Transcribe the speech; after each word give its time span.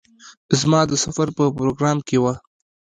زما 0.59 0.81
د 0.89 0.93
سفر 1.03 1.27
په 1.37 1.43
پروگرام 1.57 1.97
کې 2.07 2.17
وه. 2.23 2.33